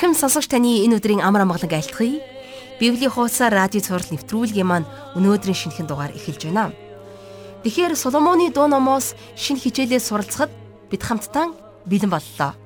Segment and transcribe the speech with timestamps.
[0.00, 2.24] Ирхэм сонсогч таны энэ өдрийн амар амгалан айлтгая.
[2.80, 6.72] Библийн хуудасаар радио цаурал нэвтрүүлгийн маань өнөөдрийн шинэхэн дугаар эхэлж байна.
[7.60, 10.48] Тэгэхээр Соломоны дуу номоос шинэ хичээлээ суралцахад
[10.88, 11.52] бид хамтдаа
[11.84, 12.56] бэлэн боллоо.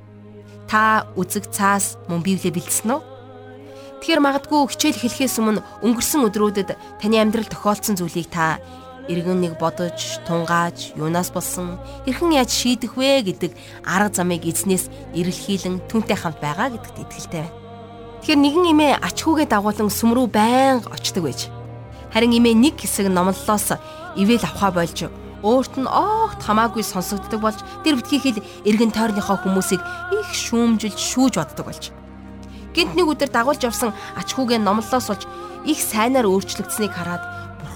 [0.71, 3.03] Та үзэг цаас мөн Библийг бэлдсэн үү?
[3.03, 6.71] Тэгэхээр магадгүй хичээл эхлэхээс өмнө өнгөрсөн өдрүүдэд
[7.03, 8.63] таны амьдрал тохиолдсон зүйлийг та
[9.09, 11.77] иргэн нэг бодож, тунгааж, юунаас болсон,
[12.09, 13.53] хэрхэн яаж шийдэх вэ гэдэг
[13.85, 17.55] арга замыг эзнээс эрэлхийлэн түнтэй хамт байгаа гэдэгт итгэлтэй байна.
[18.25, 21.53] Тэгэхээр нэгэн эмээ ач хүүгээ дагуулan сүм рүү байнга очдог байж.
[22.09, 23.77] Харин эмээ нэг хэсэг номлолоос
[24.17, 24.99] ивэл авахаа болж
[25.45, 29.83] өөрт нь огт хамаагүй сонсогддог болж тэр битгий хэл эргэн тойрныхоо хүмүүсийг
[30.17, 31.93] их шүүмжилж шүүж боддог болж.
[32.73, 35.29] Гинт нэг өдөр дагуулж явсан ач хүүгээ номлолоос болж
[35.69, 37.34] их сайнаар өөрчлөгдсөнийг хараад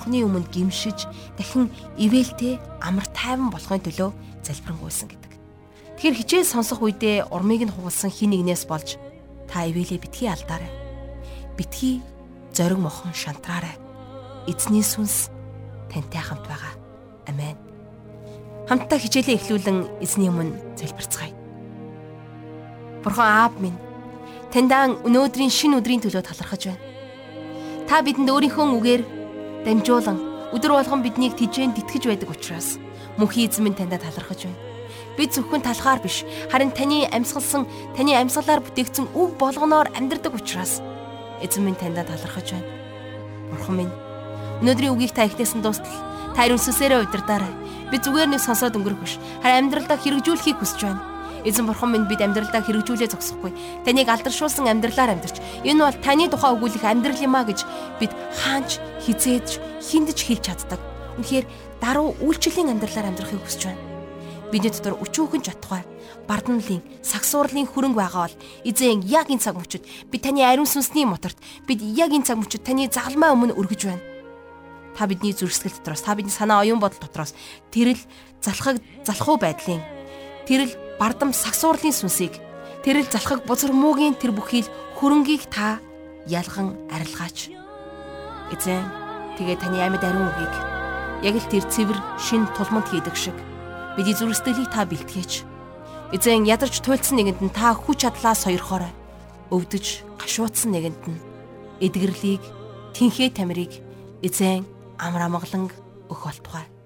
[0.09, 1.05] бурхны өмнө гимшиж
[1.37, 1.69] дахин
[2.01, 5.33] ивэлтэй амар тайван болохын төлөө залбирanгуйсан гэдэг.
[6.01, 8.97] Тэгэхээр хичээл сонсох үедээ урмыг нь хугалсан хин нэгнээс болж
[9.45, 10.73] та ивэлээ битгий алдаарай.
[11.61, 12.01] Битгий
[12.57, 13.77] зориг мохон шантраарай.
[14.49, 15.29] Эзний сүнс
[15.93, 16.73] тантай хамт байгаа.
[17.29, 17.57] Амен.
[18.65, 21.37] Хамтдаа хичээлээ эхлүүлэн эзний өмнө залбирцгаая.
[23.05, 23.77] Бурхан аав минь
[24.57, 26.81] таньдаа өнөөдрийн шин өдрийн төлөө талархаж байна.
[27.85, 29.18] Та бидэнд өөрийнхөө үгээр
[29.69, 30.17] дамжуулан
[30.57, 32.81] өдөр болгон биднийг тижээнд итгэж байдаг учраас
[33.21, 34.57] мөнхийн эзэн минь таньда талархаж байна.
[35.21, 40.81] Бид зөвхөн талхаар биш, харин таны амьсгалсан, таны амьсгалаар бүтээгдсэн үг болгоноор амьдрдаг учраас
[41.45, 42.65] эзэн минь таньда талархаж байна.
[43.53, 43.93] Бурхан минь
[44.65, 45.93] өнөөдрийн үгийг та ихнээсэн дуустал
[46.33, 47.53] та ариун сүсээрээ удирдаарай.
[47.93, 49.21] Би зүгээр нэг сонсоод өнгөрөх биш.
[49.45, 51.18] Харин амьдралдаа хэрэгжүүлэхийг хүсэж байна.
[51.47, 53.55] Эзэн бурхан минь бид амьдралдаа хэрэгжүүлээ зогсохгүй.
[53.87, 55.39] Таныг алдаршуулсан амьдралаар амьдарч.
[55.63, 57.63] Энэ бол таны тухай өгүүлэх амьдрал юм а гэж
[58.03, 60.81] бид хаанч хизээж хиндэж хэлж чаддаг.
[61.23, 61.47] Үнэхээр
[61.79, 63.83] даруй үйлчлэлийн амьдралаар амьдрахыг хүсэж байна.
[64.51, 65.87] Бидний дотор өчүүхэн чадхаар
[66.27, 71.37] барданлын сагсуурлын хөрөнгө байгаа бол эзэн яг энэ цаг мөчид бид таны ариун сүнсний моторт
[71.69, 74.03] бид яг энэ цаг мөчид таны загалмай өмнө өргөж байна.
[74.97, 77.37] Та бидний зүрхсгэл дотроос та бидний санаа оюун бодол дотроос
[77.69, 78.01] тэрэл
[78.41, 79.98] залхаг залхуу байдлын
[80.49, 82.41] тэрэл бардам сагсуурлын сүнсийг
[82.81, 85.77] тэрэл залхаг бузар муугийн тэр бүхий л хөрөнгийг та
[86.25, 87.53] ялган арилгаач.
[88.49, 88.89] Эзэн
[89.37, 90.55] тэгээ таны амьд ариун үгийг
[91.21, 93.37] яг л тэр цэвэр шин тулманд хийдэг шиг
[93.93, 95.45] бидний зүрхсдэлийг та бэлтгэж.
[96.17, 98.89] Эзэн ядарч туйлдсан нэгэнд нь та хүч чадлаа сойрхоорой.
[99.53, 101.21] Өвдөж гашуудсан нэгэнд нь
[101.85, 102.41] эдгэрлийг
[102.97, 103.85] тэнхээ тамирыг
[104.25, 104.65] эзэн
[104.97, 105.69] амар амгалан
[106.09, 106.78] өх болтугай.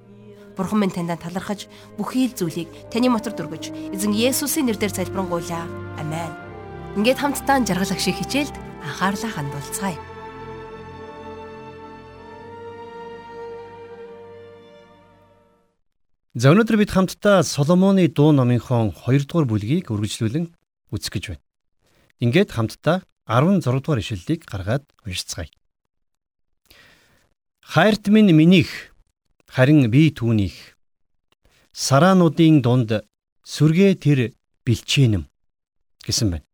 [0.56, 5.64] Бурхан минь таньд талархаж бүхий л зүйлийг таны мотор дүргэж эзэн Есүсийн нэрээр залбирanгуйлаа.
[5.96, 6.32] Амен.
[7.00, 8.52] Ингээд хамтдаа жаргал агшиг хичээлд
[8.84, 9.98] анхаарлаа хандуулцгаая.
[16.36, 20.48] За өнөөдөр бид хамтдаа Соломоны дуу номынхон 2 дугаар бүлгийг үргэлжлүүлэн
[20.92, 21.44] үзэх гэж байна.
[22.24, 25.52] Ингээд хамтдаа 16 дугаар ишлэлийг гаргаад уншицгаая.
[27.60, 28.91] Хайрт минь минийх
[29.52, 30.56] харин би түүнийх.
[31.76, 33.04] Сараануудын дунд
[33.44, 34.32] сүргээ тэр
[34.64, 35.28] бэлчээнэм
[36.08, 36.46] гэсэн байна.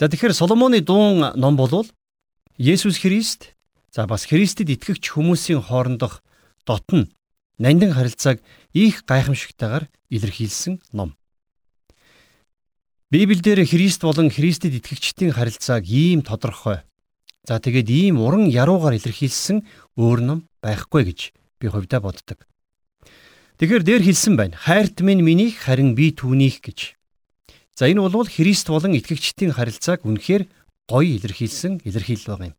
[0.00, 1.84] За тэгэхээр Соломоны дуун ном болвол
[2.56, 3.52] Есүс Христ
[3.92, 6.24] за бас Христэд итгэгч хүмүүсийн хоорондох
[6.64, 7.12] дотн
[7.60, 8.40] нандин харилцааг
[8.72, 11.12] их гайхамшигтайгаар илэрхийлсэн ном.
[13.12, 16.80] Библиэлд Христ болон Христэд итгэгчдийн харилцааг ийм тодорхой.
[17.44, 19.66] За тэгээд ийм уран яруугаар илэрхийлсэн
[20.00, 21.20] өөр ном байхгүй гэж
[21.60, 22.48] би хувьдаа боддог.
[23.60, 24.56] Тэгэхээр дээр хэлсэн байна.
[24.56, 26.96] Хайрт минь минийх харин би түүнийх гэж.
[27.76, 30.48] За энэ бол Христ болон итгэгчдийн харилцааг үнэхээр
[30.88, 32.56] гоё илэрхийлсэн илэрхийлэл байгаа юм.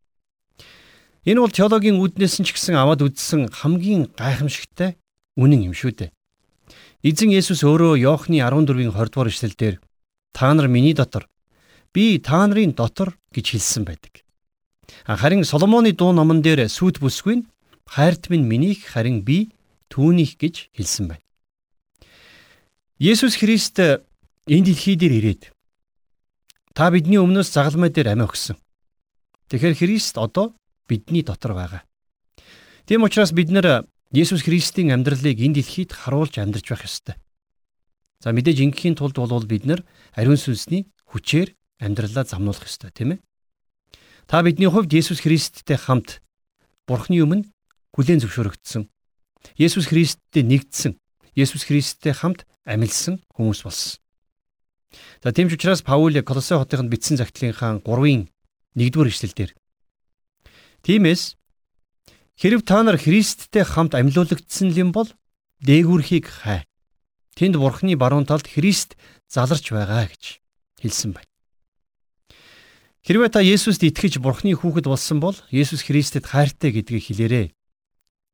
[1.26, 5.02] Энэ бол теологийн үүднээс ч гэсэн аваад үздсэн хамгийн гайхамшигтай
[5.38, 6.10] үнэн юм шүү дээ.
[7.02, 9.76] Эзэн Есүс өөрөө Иохны 14-ийн 20 дугаар эшлэлдэр
[10.34, 11.26] та нар миний дотор
[11.94, 14.22] би та нарын дотор гэж хэлсэн байдаг.
[15.06, 17.48] Харин Соломоны дуу номон дээр сүйт бүсгүй нь
[17.92, 19.52] хайрт минь минийх харин би
[19.92, 21.26] түүнийх гэж хэлсэн байна.
[22.96, 25.44] Есүс Христ энэ дэлхий дээр ирээд
[26.72, 28.56] та бидний өмнөөс загалмай дээр амиа өгсөн.
[29.52, 30.56] Тэгэхээр Христ одоо
[30.88, 31.84] бидний дотор байгаа.
[32.88, 33.84] Тийм учраас бид нэр
[34.16, 37.20] Есүс Христийн амьдралыг энэ дэлхийд харуулж амьдарч байх ёстой.
[38.24, 39.84] За мэдээж ингээхийн тулд бол бид нар
[40.16, 41.52] ариун сүнсний хүчээр
[41.84, 43.24] амьдралаа замнуулах ёстой, тийм ээ?
[44.32, 46.24] Та бидний хувьд Есүс Христтэй хамт
[46.88, 47.51] Бурхны өмнө
[47.96, 48.88] хүлээн зөвшөөрөгдсөн.
[49.58, 50.98] Есүс Христтэй нэгдсэн.
[51.36, 54.00] Есүс Христтэй хамт амилсан хүмүүс болсон.
[55.24, 58.28] За тийм ч учраас Паул Колоссе хотынд бичсэн загтлынхаа 3-ын
[58.76, 59.52] 1-р эшлэлдэр
[60.84, 61.38] Тиймээс
[62.36, 65.08] хэрв та нар Христтэй хамт амьлуулагдсан юм бол
[65.62, 66.66] дээгүүрхийг хай.
[67.38, 68.98] Тэнд Бурхны баруун талд Христ
[69.30, 70.42] заларч байгаа гэж
[70.82, 71.30] хэлсэн байна.
[73.06, 77.48] Хэрвээ та Есүст итгэж Бурхны хүүхэд болсон бол Есүс Христэд хайртай гэдгийг хэлээрэй.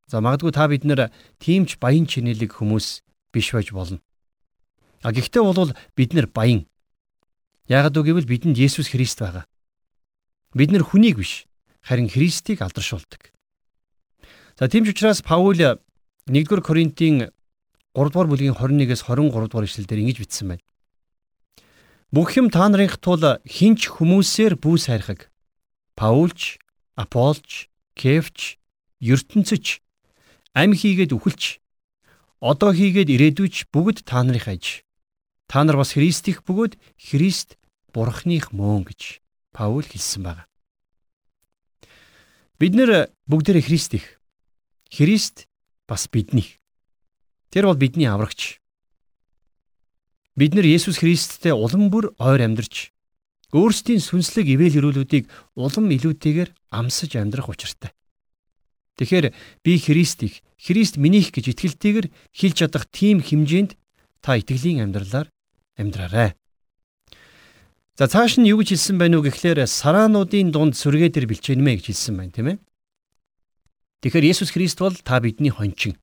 [0.08, 1.12] За магадгүй та бид нэр
[1.44, 3.04] тиймч баян чинэлэг хүмүүс
[3.36, 4.00] биш байж болно.
[5.04, 6.64] А гэхдээ бол бид нар баян.
[7.68, 9.44] Яагад үгэвэл бидэнд Есүс Христ байгаа.
[10.56, 11.44] Бид нар хүнийг биш,
[11.84, 13.36] харин Христийг алдаршуулдаг.
[14.56, 17.30] За тийм ч учраас Паул 1-р Коринтын
[17.92, 20.64] 3-р бүлгийн 21-с 23 дугаар ишлэлдэр ингэж бичсэн байна.
[22.16, 25.28] Бүх юм та нарынх тул хинч хүмүүсээр бүү сайрхаг.
[26.00, 26.56] Паулч,
[26.96, 27.68] Аполч,
[28.00, 28.56] Кефч,
[29.04, 29.84] ертөнцөч,
[30.58, 31.62] ам хийгээд үхэлч,
[32.42, 34.82] одоо хийгээд ирээдүйч бүгд та нарын аж.
[35.46, 37.62] Та нар бас Христих бөгөөд Христ
[37.94, 39.22] Бурхных мөн гэж
[39.54, 40.44] Паул хэлсэн байна.
[42.58, 44.18] Бид нэр бүгдээрээ Христих.
[44.90, 45.46] Христ
[45.86, 46.58] бас бидний.
[47.54, 48.58] Тэр бол бидний аврагч.
[50.34, 52.92] Бид нар Есүс Христтэй улам бүр ойр амьдарч
[53.56, 55.26] өөрсдийн сүнслэг ивэл хөрүүлүүдийг
[55.56, 57.97] улам илүүтэйгээр амсаж амьдрах учиртай.
[58.98, 63.78] Тэгэхээр би Христийг Христ минийх гэж итгэлтэйгээр хэлж чадах тийм хэмжээнд
[64.26, 65.30] та итгэлийн амьдралаар
[65.78, 66.34] амьдраарай.
[67.98, 71.86] За цааш нь юу гэж хэлсэн байв нү гэхлээр сараануудын дунд сүргээ дээр бэлчээнмэ гэж
[71.94, 72.58] хэлсэн байна тийм ээ.
[74.02, 75.98] Тэгэхээр Есүс Христ бол та бидний хончин.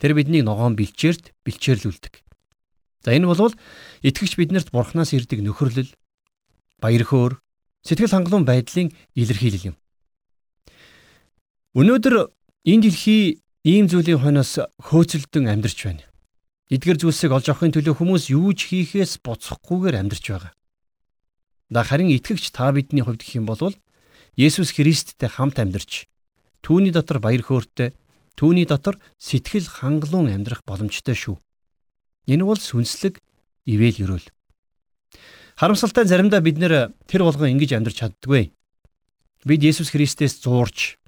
[0.00, 2.24] Тэр бидний ногоон бэлчээрт бэлчээрлүүлдэг.
[3.04, 3.52] За энэ бол
[4.04, 5.92] итгэгч биднэрт бурхнаас ирдэг нөхөрлөл,
[6.80, 7.32] баяр хөөр,
[7.84, 9.76] сэтгэл хангалуун байдлын илэрхийлэл юм.
[11.72, 12.28] Өнөөдөр
[12.68, 16.04] энэ дэлхий ийм зүйлийн хойноос хөөцөлдөн амьдарч байна.
[16.68, 20.52] Эдгэр зүйлсийг олж авахын төлөө хүмүүс юу ч хийхээс буцахгүйгээр амьдарч байгаа.
[21.72, 23.72] Да харин итгэгч та бидний хувьд гэх юм бол
[24.36, 26.04] Есүс Христтэй хамт амьдарч
[26.60, 27.96] түүний дотор баяр хөөртэй,
[28.36, 31.40] түүний дотор сэтгэл хангалуун амьдрах боломжтой шүү.
[32.28, 33.16] Энэ бол сүнслэг
[33.64, 34.28] ивэл ерөөл.
[35.56, 38.52] Харамсалтай заримдаа бид нэр тэр болгон ингэж амьдарч чаддгүй.
[39.48, 41.01] Бид Есүс Христээс зуурч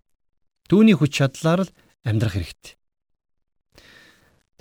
[0.68, 1.74] түүний хүч чадлаар л
[2.04, 2.74] амьдрах хэрэгтэй.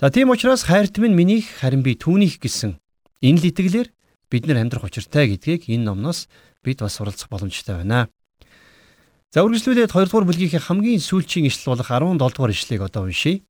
[0.00, 2.76] За тийм учраас хайрт минь минийх харин би түүнийх гэсэн
[3.24, 3.88] энэ л итгэлээр
[4.28, 6.28] бид нар амьдрах учиртай гэдгийг энэ номноос
[6.60, 8.10] бид бас суралцах боломжтой байна.
[9.32, 13.42] За үргэлжлүүлээд 2 дугаар бүлгийн хамгийн сүүлчийн ишлэл болох 17 дугаар ишлэгийг одоо уншийе.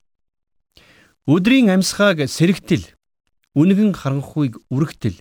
[1.25, 2.93] Өдрийн амьсгааг сэрэгтэл,
[3.57, 5.21] үнэгэн харанхуйг үрэгтэл,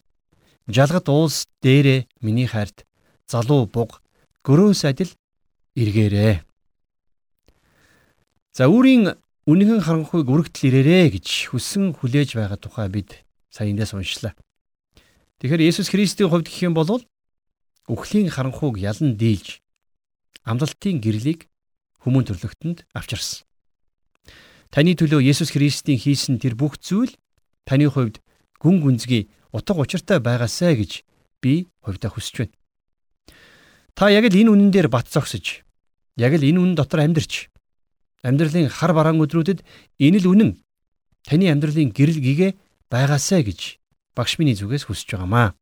[0.68, 2.84] жалгат уулс дээрээ миний хайрт
[3.28, 4.04] залуу буг
[4.44, 5.12] гөрөөс адил
[5.76, 6.44] эргээрээ.
[8.54, 9.18] За үрийн
[9.50, 14.38] үнэгэн харанхуйг үрэгтэл ирээрээ гэж хүссэн хүлээж байгаа тухай бид сая эндээс уншлаа.
[15.42, 17.02] Тэгэхээр Есүс Христийн хувьд гэх юм бол
[17.90, 19.58] үхлийн харанхуйг ялан дийлж
[20.46, 21.50] амлалтын гэрлийг
[22.06, 23.42] хүмүүн төрлөختөнд авчирсан.
[24.70, 27.10] Таны төлөө Есүс Христийн хийсэн тэр бүх зүйл
[27.66, 28.22] таны хувьд
[28.62, 31.02] гүн гүнзгий утга учиртай байгаасай гэж
[31.42, 32.56] би хувьдаа хүсэж байна.
[33.98, 35.66] Та яг л энэ үнэн дээр бат зогсож,
[36.22, 37.53] яг л энэ үнэн дотор амьдарч,
[38.24, 39.62] амьдралын хар бараан өдрүүдэд
[40.00, 40.52] энэ л үнэн
[41.28, 42.52] таны амьдралын гэрэл гэгээ
[42.88, 43.80] байгаасай гэж
[44.16, 45.54] багш миний зүгээс хүсэж байгаамаа.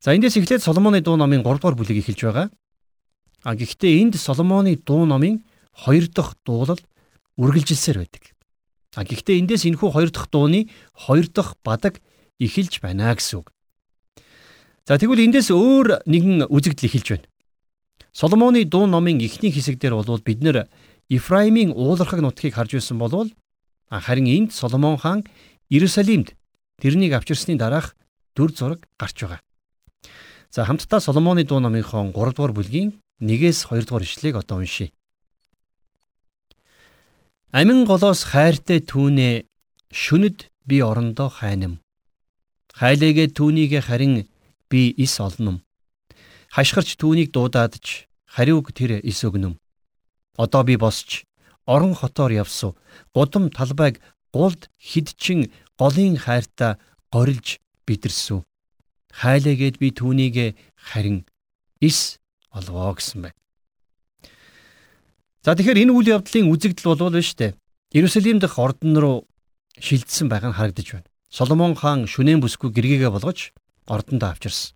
[0.00, 2.46] За эндээс эхлээд Соломоны дуу номын 3 дугаар бүлийг эхэлж байгаа.
[3.44, 5.44] А гэхдээ энд Соломоны дуу номын
[5.76, 6.80] 2 дахь дуулал
[7.36, 8.32] үргэлжилсээр байдаг.
[8.96, 12.00] А гэхдээ эндээс энэхүү хоёр дахь дууны хоёр дахь бадаг
[12.40, 13.52] эхэлж байна гэсэн үг.
[14.88, 17.28] За тэгвэл эндээс өөр нэгэн үзэгдэл эхэлж байна.
[18.10, 20.66] Соломоны дуу номын эхний хэсэг дээр бол бид нэр
[21.10, 23.34] Ифраимийн уулархаг нутгийг харж байсан болвол
[23.90, 25.26] харин энд Соломон хаан
[25.68, 26.38] Иерусалимд
[26.78, 27.96] тэрнийг авчирсны дараах
[28.38, 29.40] дүр зураг гарч байгаа.
[30.54, 34.94] За хамтдаа Соломоны дуу номынхон 3 дугаар бүлгийн 1-ээс 2 дугаар ишлэгийг одоо уншийе.
[37.50, 39.50] Амин голоос хайртай түүнээ
[39.90, 41.82] шүнэд би орондоо хайнам.
[42.78, 44.30] Хайлээгээ түүнийгэ харин
[44.70, 45.66] би ис олном.
[46.54, 49.58] Хашгирч түүнийг дуудаадж хариуг тэр ис өгнөм.
[50.40, 51.28] Одоо би босч
[51.66, 52.72] орон хотоор явсуу.
[53.12, 54.00] Гудам талбайг
[54.32, 56.78] гулд хидчин голын хайрта
[57.12, 58.40] горилж бидэрсүү.
[59.20, 60.46] Хайлээгээд би түүнийгэ
[60.80, 61.28] харин
[61.84, 62.16] ис
[62.56, 63.38] олгоо гэсэн байна.
[65.44, 67.56] За тэгэхээр энэ үйл явдлын үзэгдэл болвол шүү дээ.
[67.92, 69.18] Иерусалим дахь ордон руу
[69.76, 71.08] шилжсэн байгаа нь харагдаж байна.
[71.28, 73.52] Соломон хаан шүнэн бүсгүй гэргээгээ болгож
[73.84, 74.72] ордондоо авчирсан.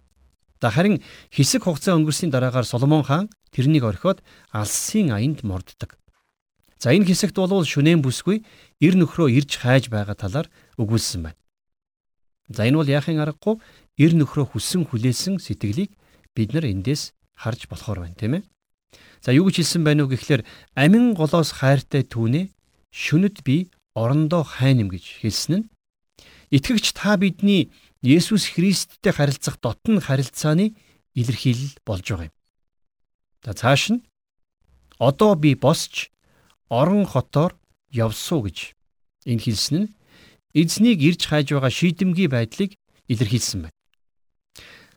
[0.61, 1.01] За харин
[1.33, 4.19] хэсэг хугацаа өнгөрсний дараагаар Соломон хаан тэрнийг орхиод
[4.51, 5.95] алсын аянд морддог.
[6.83, 8.43] За энэ хэсэгт бол шүнэн бүсгүй
[8.83, 11.41] эр нөхрөө ирж хайж байгаа талаар өгүүлсэн байна.
[12.51, 13.63] За энэ бол яахын аргагүй
[14.03, 15.95] эр нөхрөө хүссэн хүлээсэн сэтгэлийг
[16.35, 18.43] бид нар эндээс харж болохоор байна тийм ээ.
[19.25, 20.43] За юу гэж хэлсэн байна уу гэхлээр
[20.77, 22.53] амин голоос хайртай түүнээ
[22.93, 25.69] шүнэд би орондоо хайнам гэж хэлсэн нь
[26.53, 27.73] итгэгч та бидний
[28.05, 30.77] Есүс Христтэй харилцах дотн харилцааны
[31.17, 32.35] илэрхийлэл болж байгаа юм.
[33.45, 34.01] За цааш нь
[34.99, 36.09] одоо би босч
[36.69, 37.53] орон хотоор
[37.93, 38.73] явсуу гэж
[39.29, 39.93] энэ хэлсэн нь
[40.57, 42.73] эзнийг ирж хайж байгаа шийдэмгий байдлыг
[43.13, 43.77] илэрхийлсэн байна.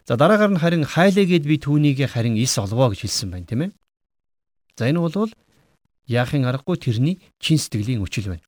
[0.07, 3.71] За дараагаар нь харин хайлээгээд би түүнийг харин ис олвоо гэж хэлсэн байна тийм ээ.
[4.79, 5.31] За энэ бол
[6.07, 8.45] яахын аргагүй тэрний чин сэтгэлийн үчил байна.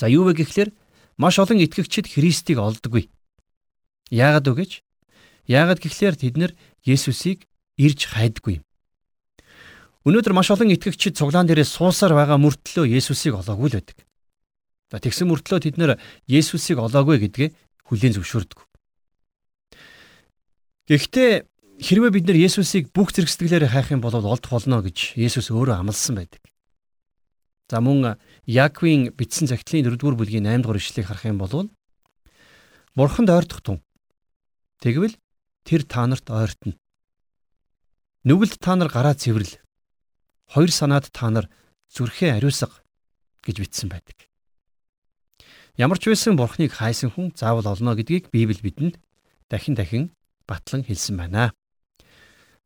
[0.00, 0.72] За юу вэ гэхлээр
[1.20, 3.12] маш олон итгэгчид Христийг олдоггүй.
[4.08, 4.72] Яагаад вэ гэж?
[5.44, 6.52] Яагаад гэхлээр тэд нар
[6.84, 7.44] Есүсийг
[7.76, 8.64] ирж хайдаггүй юм.
[10.06, 13.98] Өнөөдөр маш олон итгэгчид цуглаан дээрээ суусаар байгаа мөртлөө Есүсийг олоогүй л байдаг.
[14.90, 15.98] За тэгсэн мөртлөө тэд нар
[16.30, 17.48] Есүсийг олоогүй гэдгээ
[17.90, 18.58] хүлээн зөвшөөрдөг.
[20.86, 21.30] Гэхдээ
[21.82, 25.82] хэрвээ бид нар Есүсийг бүх зэрэг сэтгэлээрээ хайх юм бол олдох болно гэж Есүс өөрөө
[25.82, 26.42] амласан байдаг.
[27.66, 28.14] За мөн
[28.46, 31.66] Яаковын бичсэн загтлын 4-р бүлгийн 8-р ишлэгийг харах юм бол
[32.94, 33.82] Бурханд ойртох тун.
[34.78, 35.18] Тэгвэл
[35.66, 36.78] тэр та нарт ойртно.
[38.26, 39.62] Нүгэлд та нар гараа цэвэрлэл.
[40.50, 41.46] Хоёр санаад та нар
[41.94, 42.82] зүрхээ ариусга
[43.46, 44.26] гэж бичсэн байдаг.
[45.78, 48.98] Ямар ч байсан Бурхныг хайсан хүн заавал олно гэдгийг Библи бидэнд
[49.46, 50.10] дахин дахин
[50.42, 51.54] батлан хэлсэн байна.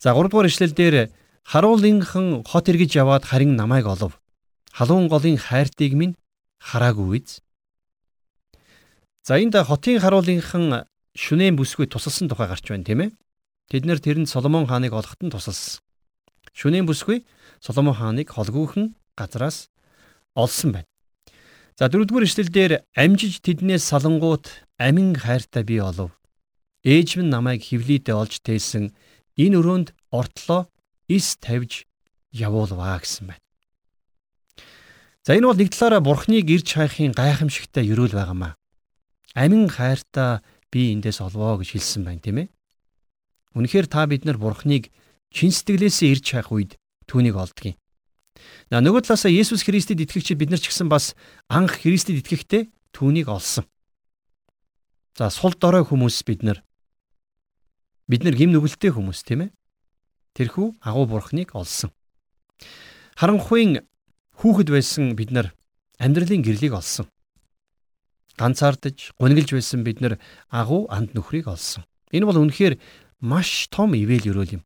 [0.01, 1.13] За 3 дугаар ишлэл дээр
[1.45, 4.17] харуулынхан хот эргэж яваад харин намайг олов.
[4.73, 6.17] Халуун голын хайртыг минь
[6.57, 7.45] хараагүй биз.
[9.29, 13.11] За энд хотын харуулынхан шүнэн бүсгүй тусалсан тухай гарч байна тийм ээ.
[13.71, 15.79] Тэд нэр тэрэнд Соломон хааныг олоход нь тусалсан.
[16.51, 17.23] Шүнэн бүсгүй
[17.63, 19.71] Соломон хааныг холгүйхэн газраас
[20.35, 20.91] олсон байна.
[21.79, 26.11] За дөрөвдүгээр эшлэлдэр амжиж тэднээс салангууд амин хайртай би олов.
[26.83, 28.91] Ээж минь намайг хөвлийдээ олж тээсэн
[29.39, 30.67] энэ өрөөнд ортлоо
[31.07, 31.87] ис тавьж
[32.35, 33.45] явуулваа гэсэн байна.
[35.23, 38.59] За энэ бол нэг талаараа бурхныг ирж хайхын гайхамшигтай ерөөл байгаамаа.
[39.39, 40.43] Амин хайртаа
[40.75, 42.49] би эндээс олвоо гэж хэлсэн байна тийм ээ.
[43.55, 44.91] Үнэхээр та бид нар бурхныг
[45.35, 46.73] чин сэтгэлээсээ ирж хайх үед
[47.11, 47.77] түүнийг олдгийг.
[48.71, 51.19] На нөгөө талаасаа Есүс Христэд итгэгчид бид нар ч гэсэн бас
[51.51, 53.67] анх Христэд итгэхдээ түүнийг олсон.
[55.19, 56.63] За сул дорой хүмүүс бид нар
[58.11, 59.51] Бид нар гим нүгэлтэй хүмүүс тийм ээ.
[60.35, 61.95] Тэрхүү агуу бурхныг олсон.
[63.15, 63.87] Харанхуйн
[64.35, 65.55] хүүхэд байсан бид нар
[66.03, 67.07] амьдралын гэрлийг олсон.
[68.35, 70.19] Ганцаардаж, гуниглж байсан бид нар
[70.51, 71.87] агуу анд нөхрийг олсон.
[72.11, 72.83] Энэ бол үнэхээр
[73.21, 74.63] маш том ивэл өрөөл юм.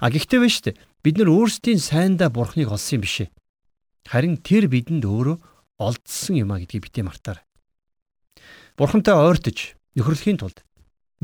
[0.00, 0.70] А гэхдээ вэ штэ
[1.04, 3.28] бид нар өөрсдийн сайндаа бурхныг олсон юм бишээ.
[4.08, 5.36] Харин тэр бидэнд өөрөө
[5.80, 7.44] олдсон юм а гэдгийг битээ мартаарай.
[8.76, 10.64] Бурхантай ойртож нөхөрлөхийн тулд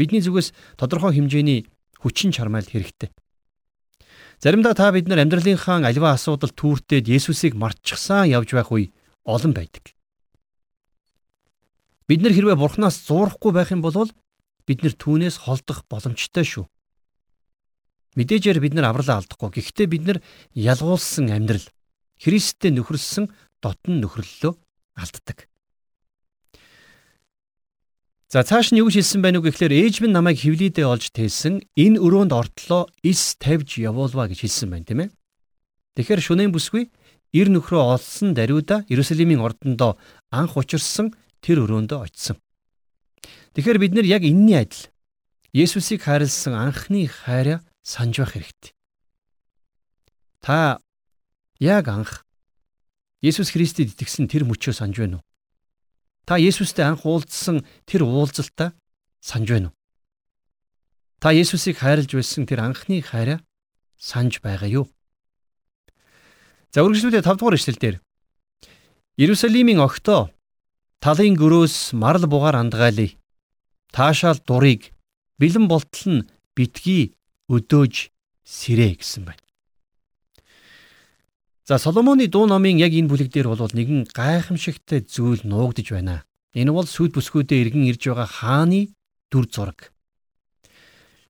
[0.00, 1.68] Бидний зүгээс тодорхой хэмжээний
[2.00, 3.12] хүчин чармайл хэрэгтэй.
[4.40, 8.96] Заримдаа та бид нар амьдралынхаа аливаа асуудал түүртээд Есүсийг мартчихсан явж байх үе
[9.28, 9.92] олон байдаг.
[12.08, 14.08] Бид нар хэрвээ Бурханаас зуурахгүй байх юм бол
[14.70, 16.64] бид нар түүнээс холдох боломжтой шүү.
[18.14, 19.50] Мэдээжээр бид нар авралаа алдахгүй.
[19.58, 20.18] Гэхдээ бид нар
[20.54, 21.66] ялгуулсан амьдрал
[22.22, 23.26] Христтэй нөхөрлсөн
[23.58, 24.54] дотн нөхрөллөө
[24.94, 25.50] алддаг.
[28.30, 31.98] За цааш нь юу хэлсэн байв нүг гэхээр ээж минь намайг хөвлөдөө олж тээсэн энэ
[31.98, 35.10] өрөөнд ортлоо ис тавьж явуулва гэж хэлсэн байна тийм ээ.
[35.98, 36.94] Тэгэхээр шүнэн бүсгүй
[37.34, 39.98] ир нөхрөө олсон даруйда Иерусалимийн ордондоо
[40.30, 41.10] анх учирсан
[41.42, 42.38] тэр өрөөндөө очсон.
[43.54, 44.86] Тэгэхээр бид нар яг энэний адил
[45.50, 48.72] Есүсийг хайрлсан анхны хайраа санаж байх хэрэгтэй.
[50.38, 50.78] Та
[51.58, 52.22] яг анх
[53.18, 55.26] Есүс Христэд итгэсэн тэр мөчөө санаж байна уу?
[56.24, 58.72] Та Есүстэй анх уулзсан тэр уулзалтаа
[59.18, 59.76] санаж байна уу?
[61.18, 63.42] Та Есүсийг хайрлаж байсан тэр анхны хайраа
[63.98, 64.86] санаж байгаа юу?
[66.70, 67.96] За үргэлжлүүлээ 5 дугаар эшлэл дээр
[69.20, 70.32] Иерусалимийн огтоо
[71.02, 73.19] талын гөрөөс марл бугаар андгаалъя.
[73.90, 74.94] Таашаал дурыг
[75.38, 77.14] бэлэн болтол нь битгий
[77.50, 77.94] өдөөж
[78.46, 79.44] сэрээ гэсэн байна.
[81.66, 86.26] За Соломоны дуу номын яг энэ бүлэг дээр бол нэгэн гайхамшигтай зүйл нуугдж байна.
[86.54, 88.90] Энэ бол сүд бүсгүүдээ иргэн ирж байгаа хааны
[89.30, 89.94] дүр зураг.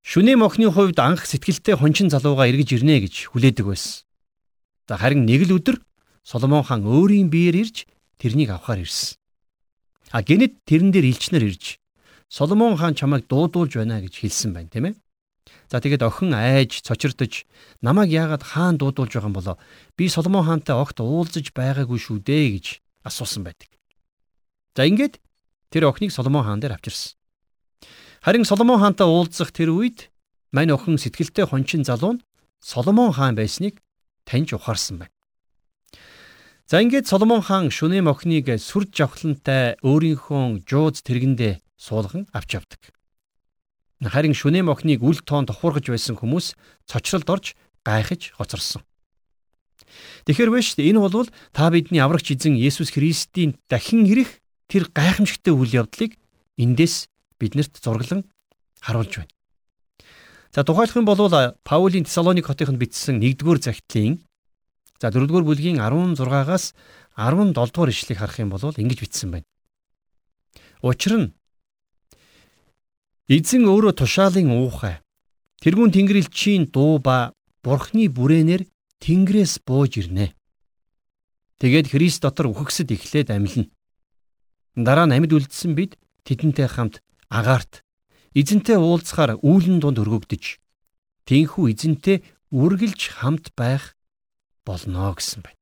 [0.00, 4.09] Шүнээ мохны хувьд анх сэтгэлтэй хончин залууга эргэж ирнэ гэж хүлээдэг байсан.
[4.88, 5.76] За харин нэг л өдөр
[6.25, 7.85] Соломон хаан өөрийн биеэр ирж
[8.17, 9.21] тэрнийг авахар ирсэн.
[10.09, 11.80] А гинэд тэрэн дээр илчнэр ирж
[12.31, 14.95] Соломон хаан чамайг дуудуулж байна гэж хэлсэн байна, тийм ээ.
[15.67, 17.43] За тэгээд охин айж цочирдож
[17.83, 19.57] намайг яагаад хаан дуудуулж байгаа юм болоо?
[19.99, 22.67] Би Соломон хаантай огт уулзаж байгаагүй шүү дээ гэж
[23.03, 23.67] асуусан байдаг.
[24.79, 25.19] За ингээд
[25.75, 27.19] тэр охиныг Соломон хаан дээр авчирсан.
[28.23, 30.15] Харин Соломон хаантай уулзах тэр үед
[30.55, 32.23] мань охин сэтгэлтэй хончин залуу нь
[32.63, 33.83] Соломон хаан байсныг
[34.23, 35.15] таньж ухаарсан байна.
[36.71, 42.93] За ингээд Соломон хаан шүнэм охиныг сүр жавхлантай өөрийнхөө жууз тэргэндээ суулган авч явдаг.
[44.05, 46.53] Харин шүнээ мохныг үл тоон тухургаж байсан хүмүүс
[46.85, 47.47] цочролд орж
[47.85, 48.85] гайхаж хоцорсон.
[50.29, 54.93] Тэгэхэр вэ шүү дээ энэ бол та бидний аврагч эзэн Есүс Христийн дахин ирэх тэр
[54.93, 56.21] гайхамшигтай үйл явдлыг
[56.61, 57.09] эндээс
[57.41, 58.29] биднэрт зураглан
[58.85, 59.33] харуулж байна.
[60.53, 61.21] За тухайлах юм бол
[61.65, 64.21] Паулийн Тесалоник хотынд бичсэн 1-р захидлын
[65.01, 66.75] за 4-р бүлгийн 16-аас
[67.17, 69.47] 17-р ишлэгийг харах юм бол ингэж бичсэн байна.
[70.83, 71.33] Учир нь
[73.31, 74.99] эзэн өөрөө тушаалын уухай
[75.63, 77.31] тэрүүн тэнгэрлэгчийн дуу ба
[77.63, 78.67] бурхны бүрээнээр
[78.99, 80.35] тэнгэрээс бууж ирнэ.
[81.63, 83.71] Тэгээд Христ дотор үхэгсэд эхлээд амьлна.
[84.75, 85.95] Дараа нь амьд үлдсэн бид
[86.27, 86.99] тэдэнтэй хамт
[87.31, 87.87] агаарт
[88.35, 90.59] эзэнтэй уулзахаар үүлэн дунд өргөгдөж
[91.31, 93.95] тийхүү эзэнтэй үргэлж хамт байх
[94.67, 95.61] болно гэсэн байна.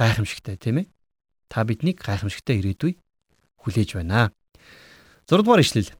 [0.00, 0.86] Гайхамшигтай тийм ээ.
[1.52, 2.96] Та биднийг гайхамшигтай ирээдүй
[3.60, 4.32] хүлээж байна.
[5.28, 5.92] 6 дугаар ишлэл.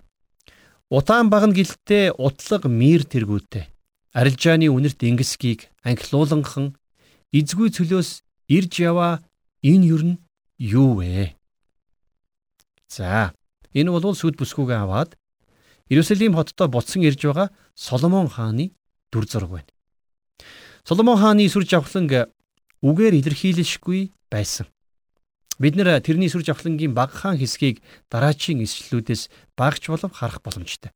[0.93, 3.65] Утаан багна гэлтээ утлаг мир тэргүүтэй.
[4.13, 6.77] Арилжааны үнэрт ингэсгийг анхлууланхан
[7.33, 8.21] эзгүй цөлөөс
[8.53, 9.25] ирж яваа
[9.65, 10.21] энэ юу нь
[10.61, 11.33] юу вэ?
[12.93, 13.33] За
[13.73, 15.17] энэ бол сүд бүсгүйгээ аваад
[15.89, 18.77] Иерусалим хоттой буцсан ирж байгаа Соломон хааны
[19.09, 19.73] дүр зураг байна.
[20.85, 22.29] Соломон хааны сүр жавхланг
[22.85, 24.69] үгээр илэрхийлэшгүй байсан.
[25.63, 30.91] Бид нэр тэрний сүр жавхлангийн багахан хэсгийг дараачийн ишлэлүүдээс багч болов харах боломжтой.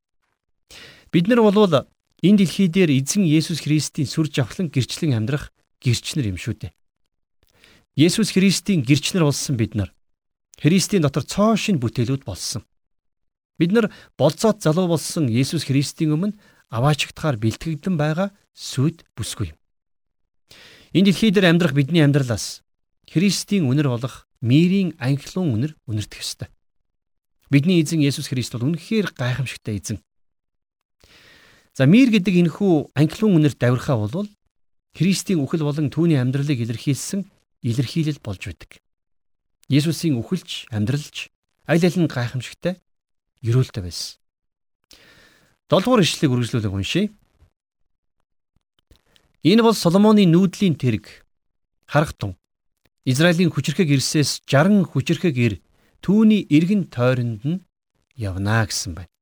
[1.14, 1.86] Бид нар бол
[2.18, 6.74] энэ дэлхий дээр эзэн Есүс Христийн сүр жавхлан гэрчлэн амьдрах гэрчнэр юм шүү дээ.
[7.94, 9.94] Есүс Христийн гэрчнэр болсон бид нар
[10.58, 12.66] Христийн дотор цоо шин бүтээлүүд болсон.
[13.62, 16.34] Бид нар болцоод залуу болсон Есүс Христийн өмнө
[16.74, 19.58] аваачигдахаар бэлтгэгдэн байгаа сүд бүсгүй юм.
[20.90, 22.66] Энэ дэлхий дээр амьдрах бидний амьдралаас
[23.06, 26.48] Христийн үнэр болох мирийн анхлын үнэр үнэртэх ёстой.
[27.50, 29.98] Бидний эзэн Есүс Христ бол үнэхээр гайхамшигтай эзэн.
[31.76, 34.28] За мир гэдэг энэхүү анхлын үнэрт давирхаа бол
[34.96, 37.28] Христийн үхэл болон түүний амьдралыг илэрхийлсэн
[37.62, 38.80] илэрхийлэл болж байдаг.
[39.68, 41.28] Есүсийн үхэлж, амьдралж
[41.68, 42.80] аль аль нь гайхамшигтай
[43.44, 44.16] ерөөлтэй байсан.
[45.68, 47.10] 7 дугаар ишлэгийг үргэлжлүүлэг уншийе.
[49.42, 51.26] Энэ бол Соломоны нүүдлийн тэрэг
[51.90, 52.38] харахтун.
[53.06, 55.54] Израилийн хүчрхэг ирсээс 60 хүчрхэг ир
[56.02, 57.62] түүний эргэн тойронд нь
[58.18, 59.12] явна гэсэн байна.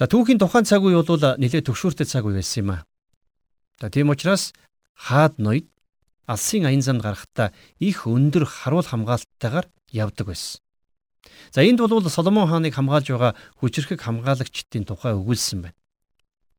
[0.00, 2.88] За түүхийн тухайн цаг үе бол нэлээд төгшүүртэй цаг үе байсан юм а.
[3.76, 4.56] За тийм учраас
[4.96, 5.68] хаад ноёд
[6.24, 10.64] алсын аян замд гарахдаа их өндөр харуул хамгаалттайгаар явдаг байсан.
[11.52, 15.76] За энд бол Соломон хааныг хамгаалж байгаа хүчрхэг хамгаалагчдын тухай өгүүлсэн байна.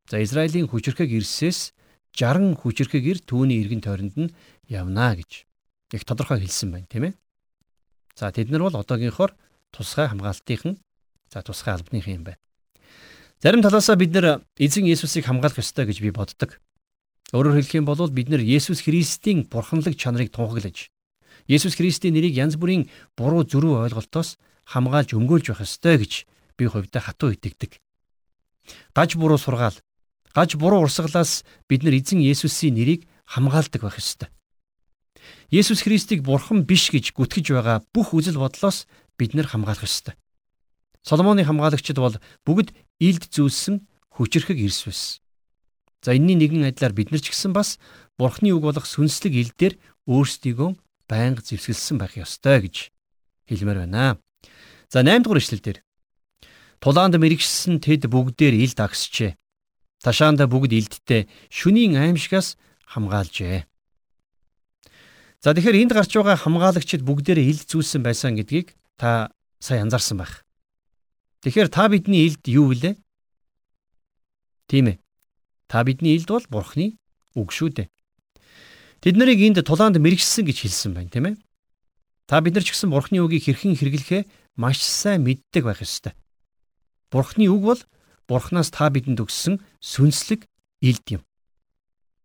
[0.09, 1.73] За Израилийн хүчрхэг ирсээс
[2.17, 4.33] 60 хүчрхэг ир түүний эргэн тойронд нь
[4.65, 5.45] явна гэж
[5.93, 7.13] их тодорхой хэлсэн байна, тийм ээ.
[8.17, 9.37] За тэд нар бол одоогийнхоор
[9.69, 10.81] тусгай хамгаалтынхан
[11.29, 12.41] за тусгай албаныхан юм байна.
[13.37, 16.57] Зарим талаасаа бид нар эзэн Есүсийг хамгаалах ёстой гэж би боддог.
[17.37, 20.89] Өөрөөр хэлэх юм бол бид нэр Есүс Христийн бурханлаг чанарыг тунхаглаж
[21.45, 26.25] Есүс Христийн нэрийг янз бүрийн буруу зөрүү ойлголтоос хамгаалж өмгөөлж байх ёстой гэж
[26.57, 27.79] би хувьдаа хатуу итгэдэг.
[28.91, 29.77] Гаж буруу сургаал,
[30.37, 34.29] гаж буруу урсгалаас бид нар эзэн Есүсийн нэрийг хамгаалдаг байх ёстой.
[35.49, 38.85] Есүс Христийг бурхан биш гэж гүтгэж байгаа бүх үзэл бодлоос
[39.17, 40.13] бид нар хамгаалах ёстой.
[41.01, 42.69] Соломоны хамгаалагчид бол бүгд
[43.01, 43.81] илд зүүлсэн
[44.13, 45.25] хүчрхэг ирс байсан.
[46.05, 47.81] За энэний нэгэн адилаар бид нар ч гэсэн бас
[48.21, 50.69] Бурхны үг болох сүнслэг ил дээр өөрсдийгөө
[51.09, 52.93] байнга зэвсгэлсэн байх ёстой гэж
[53.49, 54.21] хэлмээр байна.
[54.93, 55.79] За 8 дугаар ишлэл дээр
[56.77, 59.33] Тулаанд мэрэгшсэн тэд бүгдээр ил дагсжээ.
[60.03, 63.65] Ташаанда бүгд илдтэй шүнийн аимшигаас хамгаалжээ.
[65.41, 69.29] За тэгэхээр энд гарч байгаа хамгаалагчид бүгдээрээ ил зүүлсэн байсан гэдгийг та
[69.61, 70.45] сая анзаарсан байх.
[71.41, 72.97] Тэгэхээр та бидний илд юу вүлээ?
[74.67, 74.97] Тийм ээ.
[75.69, 76.97] Та бидний илд бол Бурхны
[77.37, 77.87] үг шүү дээ.
[79.01, 81.35] Тэд нарыг энд тулаанд мэрэгсэн гэж хэлсэн байна, тийм ээ.
[82.25, 84.21] Та бид нар ч гэсэн Бурхны үгийг хэрхэн хэрэглэхээ
[84.57, 86.17] маш сайн мэддэг байх ёстой.
[87.13, 87.81] Бурхны үг бол
[88.27, 90.45] Бурханаас та бидэнд өгсөн сүнслэг
[90.83, 91.21] илд юм.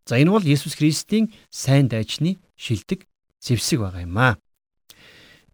[0.05, 3.07] За энэ бол Есүс Христийн сайн дайчны шилдэг
[3.39, 4.35] зэвсэг байгаа юм аа.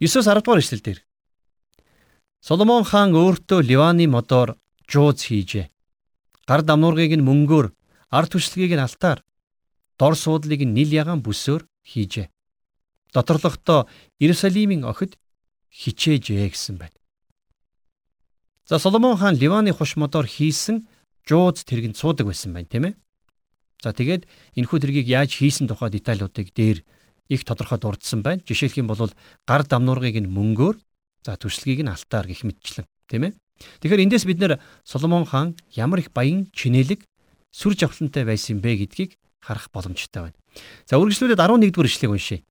[0.01, 1.01] 9-10 дугаар эшлэл дээр
[2.41, 4.57] Соломон хаан өөртөө Ливаны модоор
[4.89, 5.69] жууз хийжээ.
[6.49, 7.67] Гар дамнуургыг нь мөнгөөр
[8.09, 9.21] ард түшилгийг нь алтаар,
[9.99, 12.31] дор суудлыг нь нил ягаан бүсөөр хийжээ.
[13.13, 13.89] Доторлогтоо
[14.23, 15.19] Иерусалимийн охид
[15.69, 16.98] хичээжээ гэсэн байна.
[18.69, 20.85] За Соломон хаан Ливаны хуш модоор хийсэн
[21.25, 22.95] жууз тэргэнд суудаг байсан байна, тийм ээ.
[23.81, 24.29] За тэгээд
[24.61, 26.85] энэхүү тэргийг яаж хийсэн тухай деталлуудыг дээр
[27.33, 28.45] их тодорхой дурдсан байна.
[28.45, 29.09] Жишээлх юм бол
[29.49, 30.77] гар дамнуургыг нь мөнгөөр,
[31.25, 33.33] за түшилгийг нь алтаар гэх мэтчлэн, тийм ээ.
[33.81, 37.09] Тэгэхээр эндээс бид нэр Соломон хаан ямар их баян чинэлэг
[37.49, 40.39] сүр жавхлантай байсан бэ гэдгийг харах боломжтой байна.
[40.85, 42.45] За үргэлжлүүлээд 11 дугаар ишлэгийг уншъя.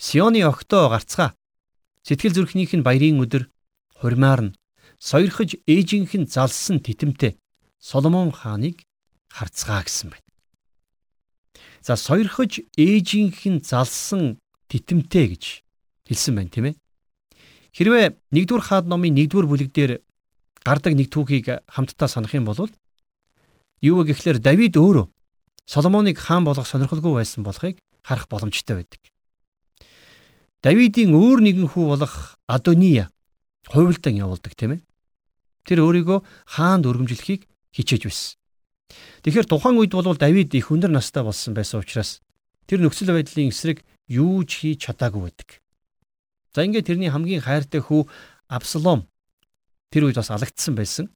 [0.00, 1.36] Сионы огтоо гарцгаа.
[2.00, 3.52] Сэтгэл зүрхнийх нь баярын өдөр
[4.00, 4.54] хурмаар нь
[5.04, 7.36] сойрхож ээжийнх нь залсан титэмтэй
[7.76, 8.88] Соломон хааныг
[9.28, 10.28] харцгаа гэсэн байна.
[11.84, 14.40] За сойрхож ээжийнх нь залсан
[14.72, 15.44] титэмтэй гэж
[16.08, 16.74] хэлсэн байна тийм ээ.
[17.76, 20.00] Хэрвээ 1-р хаад номын 1-р бүлэг дээр
[20.64, 22.64] гардаг нэг түүхийг хамтдаа санах юм бол
[23.84, 25.12] юу вэ гэхлээр Давид өөрөө
[25.68, 29.00] Соломоныг хаан болгох сонирхолгүй байсан болохыг харах боломжтой байдаг.
[30.64, 33.12] Давидын өөр нэгэн хүү болох Адония
[33.68, 34.80] хувилдан явуулдаг тийм ээ.
[35.64, 36.18] Тэр өөрийгөө
[36.56, 38.36] хаанд өргөмжлөхийг хичээж байсан.
[39.24, 42.20] Тэгэхээр тухайн үед бол Давид их өндөр настай болсон байсан учраас
[42.68, 45.48] тэр нөхцөл байдлын эсрэг юу ч хийж чадаагүй байдаг.
[46.52, 48.06] За ингээд тэрний хамгийн хайртай хүү
[48.46, 49.08] Абсалом
[49.88, 51.08] тэр үед бас алагдсан байсан.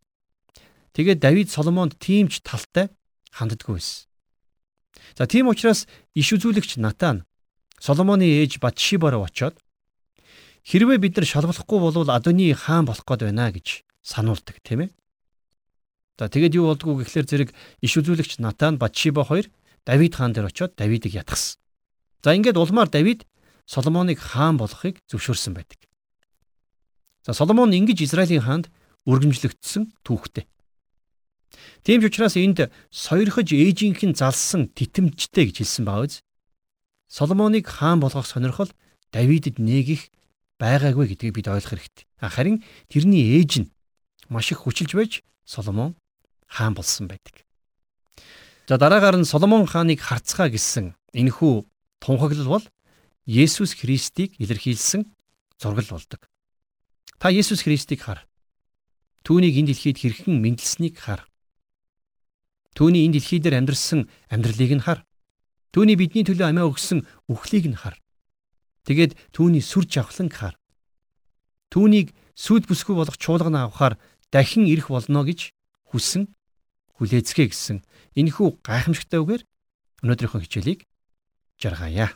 [0.97, 2.89] Тэгээд Давид Соломонд тиймч талтай
[3.37, 4.09] ханддаггүй байсан.
[5.15, 7.29] За тийм учраас иш үзүүлэгч Натан
[7.79, 9.61] Соломоны ээж Батшибараа очоод
[10.67, 14.91] хэрвээ бид нар шалгалахгүй болвол Адони хаан болох гээд байна гэж сануулдаг тийм ээ.
[16.17, 17.51] За тэгээд юу болдгоо гэхлээр зэрэг
[17.85, 19.47] иш үзүүлэгч Натан Батшиба хоёр
[19.85, 21.61] Давид хаан дээр очоод Давидыг ятгсан.
[22.25, 23.29] За ингээд улмаар Давид
[23.69, 25.79] Соломоныг хаан болохыг зөвшөөрсөн байдаг.
[27.23, 28.67] За Соломон ингэж Израилийн хаанд
[29.05, 30.49] өргөмжлөгдсөн түүхтэй.
[31.85, 36.25] Тийм ч учраас энд сойрхож ээжийнх нь залсан титэмжтэй гэж хэлсэн баа үз.
[37.13, 38.73] Соломоныг хаан болгох сонирхол
[39.13, 40.11] Давидэд нээгих
[40.61, 42.05] байгаагүй гэдгийг бид ойлгох хэрэгтэй.
[42.21, 43.71] Харин тэрний ээж нь
[44.29, 45.13] маш их хүчилж байж
[45.45, 45.97] Соломон
[46.47, 47.45] хаан болсон байдаг.
[48.69, 51.65] За дараагаар нь Соломон хааныг харцгаа гэсэн энэхүү
[52.01, 52.65] тунхаглал бол
[53.25, 55.09] Есүс Христийг илэрхийлсэн
[55.61, 56.29] зургал болдог.
[57.19, 58.29] Та Есүс Христийг хар.
[59.25, 61.29] Түүнийг энэ дэлхийд хэрхэн мэндэлсэнийг хар.
[62.77, 65.05] Түүний энэ дэлхий дээр амьдрсан амьдралыг нь хар.
[65.73, 67.99] Түүний бидний төлөө амиа өгсөн үхлийг нь хар.
[68.89, 70.55] Тэгээд түүний сүр жавхланг хар.
[71.69, 74.01] Түүнийг сүд бүсгүй болох чуулган авахаар
[74.33, 75.55] дахин ирэх болно гэж
[75.93, 76.29] хүсэн
[76.99, 77.79] хүлээцгээ гэсэн
[78.19, 79.43] энэхүү гайхамшигтай үгээр
[80.03, 80.81] өнөөдрийнхөө хичээлийг
[81.63, 82.13] жаргая.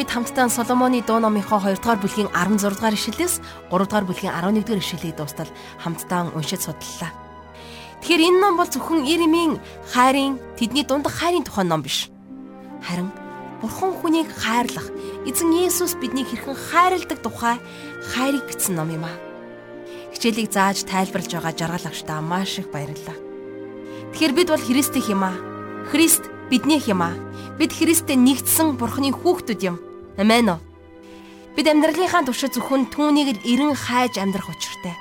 [0.00, 3.34] Бид хамтдаа Соломоны дуу номынхоо 2 дугаар бүлгийн 16 дугаар ишлэлээс
[3.68, 7.12] 3 дугаар бүлгийн 11 дугаар ишлэлийг дуустал хамтдаа уншиж судлаа.
[8.00, 9.60] Тэгэхээр энэ ном бол зөвхөн Иремийн
[9.92, 12.08] хайрын тэдний дундах хайрын тухай ном биш.
[12.80, 13.12] Харин
[13.60, 14.88] Бурхан хүнийг хайрлах,
[15.28, 17.60] эзэн Есүс биднийг хэрхэн хайрладаг тухай
[18.16, 19.20] хайрыг бичсэн ном юм аа.
[20.16, 23.20] Хичээлийг зааж тайлбарлаж байгаа жаргал агштаа маш их баярлалаа.
[24.16, 25.36] Тэгэхээр бид бол Христийн юм аа.
[25.92, 27.12] Христ биднийх юм аа.
[27.60, 29.89] Бид Христтэй нэгдсэн Бурханы хүүхдүүд юм.
[30.18, 30.60] Амен уу.
[31.54, 34.94] Бид амьдралынхаа туршид зөвхөн түүнийг л эрен хайж амьдрах учиртай.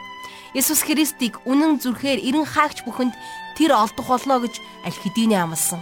[0.53, 3.13] Есүс Христийг үнэн зүрхээр эрен хаагч бүхэнд
[3.57, 5.81] тэр олдох болно гэж аль хэдийнэ амласан.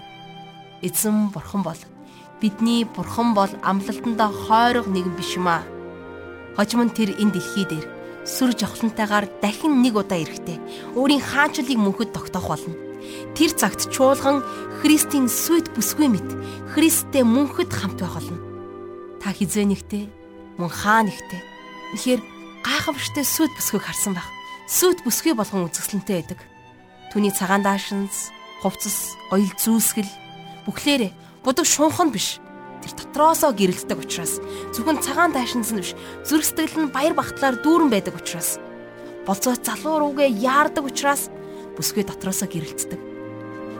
[0.83, 1.79] Эзэн бурхан бол
[2.39, 5.63] бидний бурхан бол амлалтандаа хойрог нэгэн биш юм аа.
[6.55, 7.87] Хожим нь тэр энэ дэлхий дээр
[8.27, 12.75] сүр жавхлантайгаар дахин нэг удаа ирэхдээ өөрийн хаанчлалыг мөнхөд тогтоох болно.
[13.39, 14.43] Тэр цагт чуулган
[14.83, 16.27] Христийн сүд бүсгүй мэт
[16.75, 18.46] Христтэй мөнхөд хамт байх болно
[19.21, 20.05] та хизээ нэгтэй
[20.57, 21.41] мөн хаа нэгтэй.
[21.93, 22.21] Тэгэхээр
[22.65, 24.29] гайхамшигтай сүд бүсгүйг харсан байх.
[24.67, 26.39] Сүд бүсгүй болгон үзэсгэлэнтэй байдаг.
[27.13, 30.11] Түүний цагаан даашинз, хувцас, оёл зүүсгэл
[30.67, 31.11] бүхлээрээ
[31.45, 32.43] будаг шунхан биш.
[32.83, 34.43] Тэр дотроосоо гэрэлтдэг учраас
[34.75, 35.95] зөвхөн цагаан даашинз нь биш,
[36.27, 38.59] зүрх сэтгэл нь баяр багтлаар дүүрэн байдаг учраас
[39.27, 41.31] болцоо залуу руугээ яардаг учраас
[41.75, 42.99] бүсгүй дотроосоо гэрэлтдэг.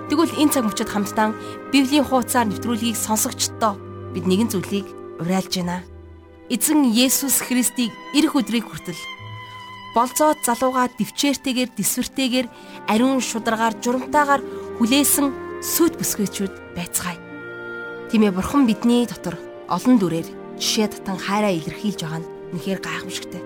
[0.07, 1.35] Тэгвэл энэ цаг мөчид хамтдаа
[1.71, 3.75] Библийн хуудасаар нэвтрүүлгийг сонсогчдоо
[4.15, 4.87] бид нэгэн зүйлийг
[5.19, 5.83] уриалж байна.
[6.49, 8.97] Эзэн Есүс Христийг ирэх өдрийг хүртэл
[9.97, 12.47] болцоод залууга төвчээртэйгээр дисвэртэйгээр
[12.87, 14.41] ариун шударгаар журамтаагаар
[14.77, 15.27] хүлээсэн
[15.59, 17.17] сүд бүсгүйчүүд байцгаая.
[18.13, 19.35] Тийм ээ бурхан бидний дотор
[19.67, 20.29] олон дүрээр
[20.61, 23.41] жишээ татан хайраа илэрхийлж байгаа нь үнэхээр гайхамшигтай.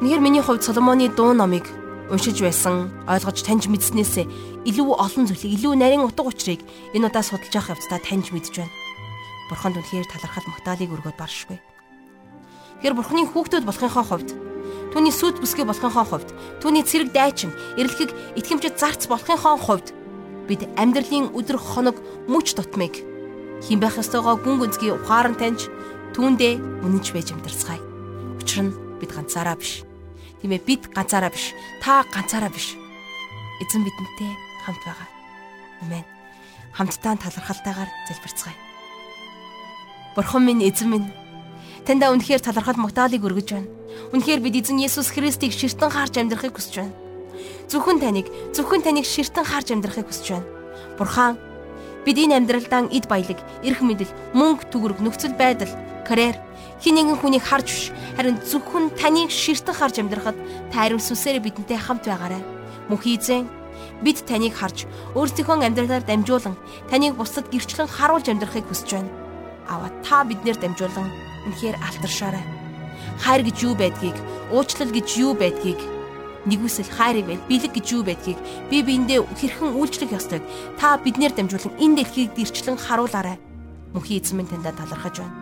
[0.00, 1.68] Нэгэр миний хувьд Соломоны дуу номыг
[2.10, 4.26] уншиж байсан, ойлгож таньж мэдснээсээ
[4.64, 6.64] илүү олон зүйлийг, илүү нарийн утга учирыг
[6.96, 8.85] энэ удаа судалж явах явцдаа таньж мэдж байна
[9.50, 11.58] бурханд үнэхээр талархал магтаалыг өргөд баршгүй.
[12.82, 14.30] Тэгэхээр бурхны хүүхдүүд болохынхоо хувьд
[14.92, 16.30] түүний сүд бүсгүй болохынхоо хувьд
[16.60, 19.94] түүний цэрэг дайчин эрэлхэг итгэмжид зарц болохынхоо хувьд
[20.46, 21.96] бид амьдралын өдөр хоног
[22.28, 23.16] мөч тутмыг
[23.64, 25.72] Хин байх ёстойгоо гүн гүнзгий ухаан таньж
[26.12, 27.80] түүндээ үнэнч байж амьдарцгаая.
[28.36, 29.80] Учир нь бид ганцаараа биш.
[30.40, 31.56] Тийм ээ бид ганцаараа биш.
[31.80, 32.76] Та ганцаараа биш.
[33.64, 34.32] Эзэн бидэнтэй
[34.68, 35.08] хамт байгаа.
[35.88, 36.04] Амен.
[36.76, 38.65] Хамтдаа талархалтайгаар залбирцгаая.
[40.16, 41.12] Бурхан минь эзэн минь
[41.84, 43.68] таньда үнэхээр талархал магтаалыг өргөж байна.
[44.16, 46.96] Үнэхээр бид эзэн Есүс Христийг ширтэн харж амьдрахыг хүсэж байна.
[47.68, 50.48] Зөвхөн таныг, зөвхөн таныг ширтэн харж амьдрахыг хүсэж байна.
[50.96, 51.36] Бурхан
[52.08, 55.68] бид энэ амьдралдаа эд баялаг, эрх мэдэл, мөнгө төгрөг, нөхцөл байдал,
[56.08, 56.40] карьер
[56.80, 57.84] хин нэгэн хүнийг харж биш
[58.16, 60.36] харин зөвхөн таныг ширтэн харж амьдрахад
[60.72, 62.40] та ариун сүнсээр бидэнтэй хамт байгаарай.
[62.88, 63.44] Мөнх эзэн
[64.00, 66.56] бид таныг харж өөрсдийнхөө амьдралаар дамжуулан
[66.88, 69.25] таныг бусдад гэрчлэн харуулж амьдрахыг хүсэж байна.
[69.68, 71.10] Аваа та биднэр дамжуулан
[71.46, 72.44] үнэхээр алтаршаарай.
[73.22, 74.16] Хайр гэж юу байдгийг,
[74.50, 75.80] уучлал гэж юу байдгийг
[76.46, 78.38] нэгүсэл хайр ивэл бэлэг гэж юу байдгийг
[78.70, 80.46] би биэндээ хэрхэн үйлчлэх ёстойг
[80.78, 83.36] та биднэр дамжуулан энэ дэлхийг дэрчлэн харуулаарай.
[83.92, 85.34] Мөнхийн эзэн минь таньда талархаж байна.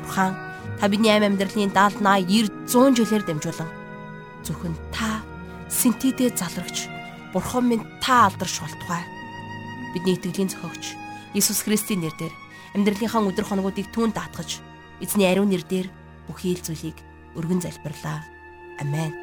[0.00, 0.32] Бурхан
[0.80, 3.70] та бидний амь амьдралын 70 80 90 100 жилээр дамжуулан
[4.40, 5.20] зөвхөн та
[5.68, 6.88] синтедэ залрагч
[7.32, 9.04] Бурхан минь та алдарш болтугай.
[9.92, 10.96] Бидний итгэлийн зохиогч
[11.36, 12.32] Иесус Христийн нэрээр
[12.74, 14.60] амьдралынхаа өдөр хоногуудыг түүнд даатгаж
[15.04, 15.88] эзний ариун нэрээр
[16.28, 16.96] бүхий л зүйлийг
[17.36, 18.24] өргөн залбирлаа.
[18.80, 19.21] Амен.